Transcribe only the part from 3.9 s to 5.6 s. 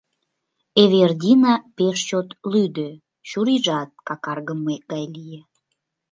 какаргыме гай лие.